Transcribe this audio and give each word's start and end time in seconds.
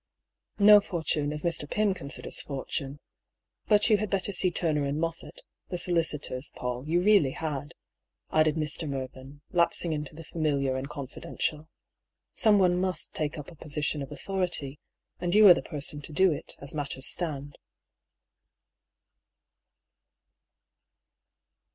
"No 0.57 0.79
fortune, 0.81 1.31
as 1.31 1.43
Mr. 1.43 1.69
Pym 1.69 1.93
considers 1.93 2.41
fortune. 2.41 2.99
But 3.67 3.87
you 3.87 3.97
had 3.97 4.09
better 4.09 4.31
see 4.31 4.49
Turner 4.49 4.83
and 4.85 4.99
Moffatt, 4.99 5.41
the 5.67 5.77
solicitors, 5.77 6.51
Paull, 6.55 6.87
you 6.87 7.03
really 7.03 7.33
had," 7.33 7.75
added 8.31 8.55
Mr. 8.55 8.89
Mervyn, 8.89 9.41
lapsing 9.51 9.93
into 9.93 10.15
the 10.15 10.23
familiar 10.23 10.75
and 10.75 10.89
confidential." 10.89 11.69
Someone 12.33 12.81
must 12.81 13.13
take 13.13 13.37
up 13.37 13.51
a 13.51 13.55
position 13.55 14.01
of 14.01 14.11
authority; 14.11 14.79
and 15.19 15.35
you 15.35 15.45
are 15.47 15.53
the 15.53 15.61
person 15.61 16.01
to 16.01 16.11
do 16.11 16.31
it, 16.31 16.55
as 16.59 16.73
matters 16.73 17.05
stand." 17.05 17.59